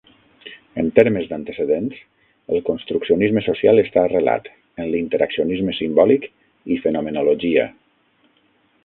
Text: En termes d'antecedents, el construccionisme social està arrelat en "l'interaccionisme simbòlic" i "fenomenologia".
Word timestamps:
En 0.83 0.87
termes 0.99 1.27
d'antecedents, 1.33 1.99
el 2.55 2.63
construccionisme 2.69 3.43
social 3.49 3.81
està 3.81 4.05
arrelat 4.09 4.49
en 4.85 4.89
"l'interaccionisme 4.95 5.77
simbòlic" 5.81 6.27
i 6.77 6.79
"fenomenologia". 6.87 7.69